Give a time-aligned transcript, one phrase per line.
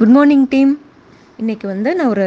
[0.00, 0.70] Good morning team
[1.40, 2.26] இன்றைக்கி வந்து நான் ஒரு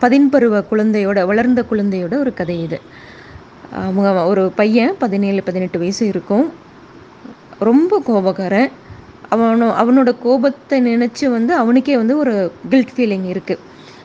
[0.00, 2.78] பதின்பருவ குழந்தையோட வளர்ந்த குழந்தையோட ஒரு கதை இது.
[3.88, 6.46] அவங்க ஒரு பையன் பதினேழு பதினெட்டு வயசு இருக்கும்.
[7.68, 8.68] ரொம்ப கோபக்காரன்.
[9.30, 12.34] அவனோ அவனோட கோபத்தை நினச்சி வந்து அவனுக்கே வந்து ஒரு
[12.72, 13.62] கில்ட் ஃபீலிங் இருக்குது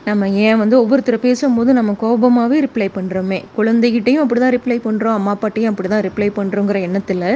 [0.08, 5.34] நம்ம ஏன் வந்து ஒவ்வொருத்தர் பேசும்போது நம்ம கோபமாகவே ரிப்ளை பண்ணுறோமே குழந்தைகிட்டையும் அப்படி தான் ரிப்ளை பண்ணுறோம் அம்மா
[5.38, 7.30] அப்பாட்டையும் அப்படி தான் ரிப்ளை பண்ணுறோங்கிற எண்ணத்தில்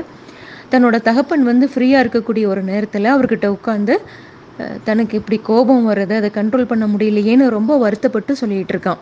[0.73, 3.95] தன்னோட தகப்பன் வந்து ஃப்ரீயாக இருக்கக்கூடிய ஒரு நேரத்தில் அவர்கிட்ட உட்காந்து
[4.83, 9.01] தனக்கு இப்படி கோபம் வருது அதை கண்ட்ரோல் பண்ண முடியலையேன்னு ரொம்ப வருத்தப்பட்டு சொல்லிகிட்டு இருக்கான்.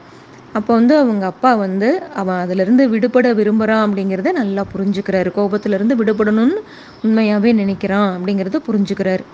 [0.54, 5.30] அப்போ வந்து அவங்க அப்பா வந்து அவன் அதிலிருந்து விடுபட விரும்புகிறான் அப்படிங்கிறத நல்லா புரிஞ்சுக்கிறாரு.
[5.36, 6.58] கோபத்திலேருந்து விடுபடணும்னு
[7.02, 9.26] உண்மையாகவே நினைக்கிறான் அப்படிங்கிறத புரிஞ்சுக்கிறாரு.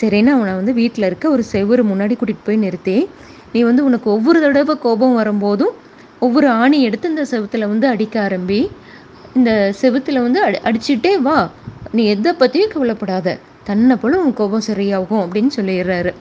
[0.00, 2.96] சரின்னு அவனை வந்து வீட்டில் இருக்க ஒரு செவ்வறு முன்னாடி கூட்டிகிட்டு போய் நிறுத்தி
[3.52, 5.74] நீ வந்து உனக்கு ஒவ்வொரு தடவை கோபம் வரும்போதும்
[6.18, 8.60] ஒவ்வொரு ஆணி எடுத்து இந்த செவத்தில் வந்து அடிக்க ஆரம்பி
[9.34, 11.38] இந்த செவத்தில் வந்து அடி அடிச்சுட்டே வா.
[11.92, 13.38] நீ எதை பற்றியும் கவலைப்படாத.
[13.64, 16.12] தன்னை போல உன் கோபம் சரியாகும் அப்படின்னு சொல்லிடுறாரு.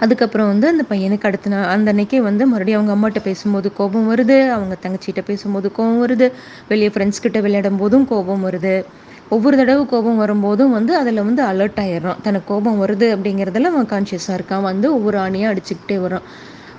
[0.00, 4.50] அதுக்கப்புறம் வந்து அந்த பையனுக்கு அடுத்த நாள் அந்த அன்னைக்கே வந்து மறுபடியும் அவங்க அம்மாட்ட பேசும்போது கோபம் வருது
[4.50, 6.32] அவங்க தங்கச்சிகிட்ட பேசும்போது கோபம் வருது
[6.68, 8.84] வெளியே ஃப்ரெண்ட்ஸ் கிட்ட விளையாடும் போதும் கோபம் வருது.
[9.28, 12.20] ஒவ்வொரு தடவை கோபம் வரும்போதும் வந்து அதில் வந்து அலர்ட் ஆயிடுறான்.
[12.22, 14.62] தனக்கு கோபம் வருது அப்படிங்கிறதுல அவன் கான்ஷியஸாக இருக்கான்.
[14.62, 16.26] வந்து ஒவ்வொரு ஆணியாக அடிச்சுக்கிட்டே வரான்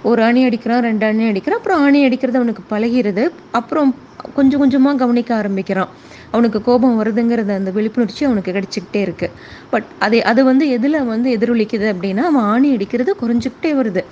[0.03, 3.95] ஒரு அணி அடிக்கிறான் ரெண்டு அணி அடிக்கிறான் அப்புறம் அணி அடிக்கிறது அவனுக்கு பழகிறது அப்புறம்
[4.33, 5.89] கொஞ்சம் கொஞ்சமாக கவனிக்க ஆரம்பிக்கிறான்.
[6.31, 9.31] அவனுக்கு கோபம் வருதுங்கிறது அந்த விழிப்புணர்ச்சி அவனுக்கு கிடைச்சிக்கிட்டே இருக்குது
[9.69, 14.03] பட் அது அது வந்து எதில் வந்து எதிரொலிக்குது அப்படின்னா அவன் ஆணி அடிக்கிறது குறைஞ்சிக்கிட்டே வருது.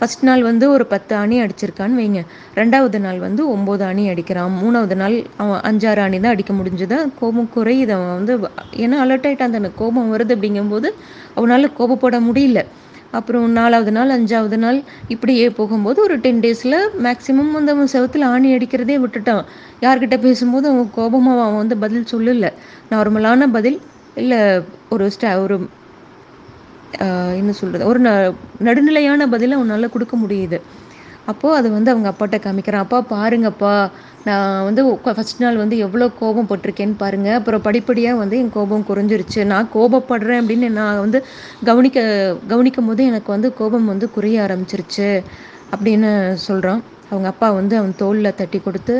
[0.00, 2.24] ஃபஸ்ட் நாள் வந்து ஒரு பத்து அணி அடிச்சிருக்கான்னு வைங்க.
[2.54, 4.52] ரெண்டாவது நாள் வந்து ஒம்பது அணி அடிக்கிறான்.
[4.62, 7.08] மூணாவது நாள் அவன் அஞ்சாறு அணி தான் அடிக்க முடிஞ்சது.
[7.20, 8.38] கோபம் குறையுது அவன் வந்து.
[8.76, 10.90] ஏன்னா அலர்ட் ஆகிட்டான் அந்த கோபம் வருது அப்படிங்கும்போது
[11.34, 12.64] அவனால் கோபப்பட முடியல.
[13.12, 14.78] அப்புறம் நாலாவது நாள் அஞ்சாவது நாள்
[15.14, 19.42] இப்படியே போகும்போது ஒரு டென் டேஸில் மேக்ஸிமம் வந்து அவன் செவத்தில் ஆணி அடிக்கிறதே விட்டுட்டான்.
[19.84, 22.50] யார்கிட்ட பேசும்போது அவன் கோபமாக அவன் வந்து பதில் சொல்லலை.
[22.92, 23.78] நார்மலான பதில்
[24.22, 24.40] இல்லை
[24.94, 25.56] ஒரு ஸ்டா ஒரு
[27.40, 28.10] என்ன சொல்கிறது ஒரு ந
[28.66, 30.58] நடுநிலையான பதிலை அவனால் கொடுக்க முடியுது.
[31.26, 33.74] அப்போது அது வந்து அவங்க அப்பாட்ட காமிக்கிறான் அப்பா பாருங்கப்பா
[34.24, 39.40] நான் வந்து ஃபஸ்ட் நாள் வந்து எவ்வளோ கோபம் பட்டிருக்கேன்னு பாருங்கள் அப்புறம் படிப்படியாக வந்து என் கோபம் குறைஞ்சிருச்சு.
[39.44, 41.20] நான் கோபப்படுறேன் அப்படின்னு நான் வந்து
[41.64, 41.98] கவனிக்க
[42.48, 45.08] கவனிக்கும் போது எனக்கு வந்து கோபம் வந்து குறைய ஆரம்பிச்சிருச்சு
[45.72, 46.10] அப்படின்னு
[46.46, 48.94] சொல்கிறான் அவங்க அப்பா வந்து அவன் தோளில் தட்டி கொடுத்து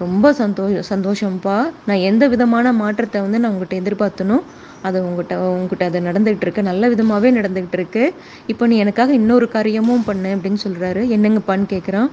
[0.00, 1.56] ரொம்ப சந்தோஷம் சந்தோஷம்ப்பா
[1.86, 4.36] நான் எந்த விதமான மாற்றத்தை வந்து நான் உங்கள்கிட்ட எதிர்பார்த்தனோ
[4.82, 8.04] அது உங்கள்கிட்ட உங்ககிட்ட அது நடந்துகிட்டு இருக்கு நல்ல விதமாகவே நடந்துகிட்டு இருக்கு
[8.46, 12.08] இப்போ நீ எனக்காக இன்னொரு காரியமும் பண்ணு அப்படின்னு சொல்கிறாரு என்னங்கப்பான்னு கேட்குறான்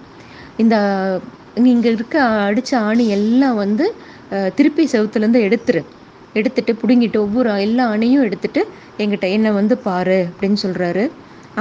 [0.57, 0.75] இந்த
[1.57, 2.17] நீங்கள் இருக்க
[2.47, 3.85] அடித்த ஆணி எல்லாம் வந்து
[4.55, 5.81] திருப்பி செவத்துலேருந்து எடுத்துரு.
[6.35, 8.61] எடுத்துட்டு பிடுங்கிட்டு ஒவ்வொரு எல்லா அணையும் எடுத்துட்டு
[8.99, 11.03] எங்கிட்ட என்னை வந்து பாரு அப்படின்னு சொல்கிறாரு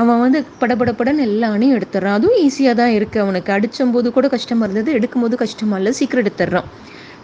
[0.00, 2.16] அவன் வந்து படபடப்படன்னு எல்லா அணையும் எடுத்துடுறான்.
[2.18, 4.90] அதுவும் ஈஸியாக தான் இருக்குது அவனுக்கு அடிச்சும்போது கூட கஷ்டமாக இருந்தது.
[4.98, 5.92] எடுக்கும்போது கஷ்டமாக இல்லை.
[5.98, 6.68] சீக்கிரம் எடுத்துடுறான்.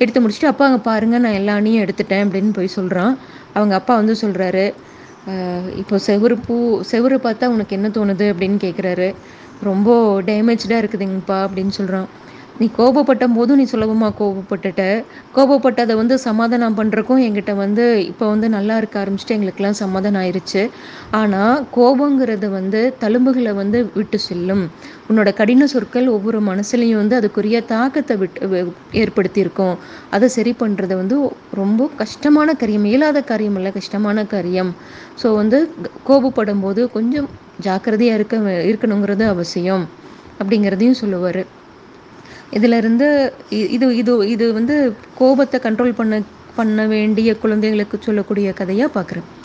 [0.02, 3.12] எடுத்து முடிச்சுட்டு அப்பா அங்கே பாருங்கள் நான் எல்லா அணையும் எடுத்துட்டேன் அப்படின்னு போய் சொல்கிறான்
[3.58, 4.64] அவங்க அப்பா வந்து சொல்கிறாரு
[5.80, 6.54] இப்போ செவரு பூ
[6.90, 8.26] செவரு பார்த்தா உனக்கு என்ன தோணுது?
[8.32, 9.08] அப்படின்னு கேட்குறாரு
[9.68, 9.90] ரொம்ப
[10.28, 12.08] டேமேஜ்டாக இருக்குதுங்கப்பா அப்படின்னு சொல்கிறான்
[12.60, 14.82] நீ கோபப்பட்ட போதும் நீ சுலபமாக கோபப்பட்டுட்ட.
[15.36, 20.62] கோபப்பட்டதை வந்து சமாதானம் பண்ணுறக்கும் எங்கிட்ட வந்து இப்போ வந்து நல்லா இருக்க ஆரம்பிச்சுட்டு எங்களுக்கெல்லாம் சமாதானம் ஆயிடுச்சு
[21.20, 24.64] ஆனால் கோபங்கிறது வந்து தழும்புகளை வந்து விட்டு செல்லும்.
[25.10, 28.60] உன்னோட கடின சொற்கள் ஒவ்வொரு மனசுலையும் வந்து அதுக்குரிய தாக்கத்தை விட்டு
[29.02, 29.74] ஏற்படுத்தியிருக்கோம்.
[30.16, 31.16] அதை சரி பண்ணுறது வந்து
[31.62, 32.86] ரொம்ப கஷ்டமான காரியம்.
[32.92, 34.72] இயலாத காரியம் இல்லை கஷ்டமான காரியம்.
[35.22, 35.60] ஸோ வந்து
[36.10, 37.28] கோபப்படும் போது கொஞ்சம்
[37.69, 38.36] ஜாக்கிரதையாக இருக்க
[38.70, 39.84] இருக்கணுங்கிறது அவசியம்.
[40.40, 41.42] அப்படிங்கிறதையும் சொல்லுவார்.
[42.52, 43.06] இதிலிருந்து
[43.68, 44.74] இது இது இது வந்து
[45.14, 46.14] கோபத்தை கண்ட்ரோல் பண்ண
[46.56, 49.28] பண்ண வேண்டிய குழந்தைகளுக்கு சொல்லக்கூடிய கதையாக பார்க்குறேன்